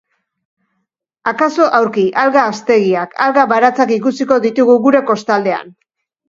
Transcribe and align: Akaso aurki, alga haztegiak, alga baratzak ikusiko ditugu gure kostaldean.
Akaso 1.31 1.67
aurki, 1.79 2.05
alga 2.21 2.45
haztegiak, 2.53 3.13
alga 3.27 3.45
baratzak 3.53 3.95
ikusiko 3.99 4.39
ditugu 4.49 4.79
gure 4.89 5.05
kostaldean. 5.13 5.71